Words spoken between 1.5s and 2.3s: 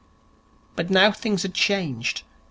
changed.